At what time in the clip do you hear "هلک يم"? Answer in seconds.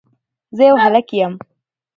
0.83-1.33